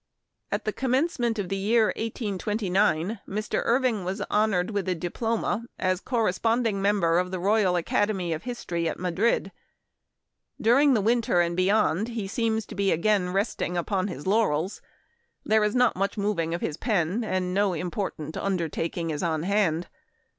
At 0.51 0.65
the 0.65 0.73
commencement 0.73 1.37
of 1.37 1.49
the 1.49 1.55
year 1.55 1.89
1829 1.95 3.19
Mr. 3.29 3.61
Irving 3.65 4.03
was 4.03 4.19
honored 4.31 4.71
with 4.71 4.89
a 4.89 4.95
Diploma 4.95 5.65
as 5.77 5.99
Corre 6.01 6.31
sponding 6.31 6.77
Member 6.81 7.19
of 7.19 7.29
the 7.29 7.37
Royal 7.39 7.75
Academy 7.75 8.33
of 8.33 8.41
History 8.41 8.89
at 8.89 8.97
Madrid. 8.97 9.51
During 10.59 10.95
the 10.95 11.01
winter 11.01 11.39
and 11.39 11.55
beyond, 11.55 12.07
he 12.07 12.27
seems 12.27 12.65
to 12.65 12.73
be 12.73 12.91
again 12.91 13.29
resting 13.31 13.77
upon 13.77 14.07
his 14.07 14.25
laurels. 14.25 14.81
There 15.45 15.63
is 15.63 15.75
not 15.75 15.95
much 15.95 16.17
moving 16.17 16.55
of 16.55 16.61
his 16.61 16.77
pen 16.77 17.23
and 17.23 17.53
no 17.53 17.73
important 17.73 18.35
undertaking 18.35 19.11
is 19.11 19.21
on 19.21 19.43
hand. 19.43 19.87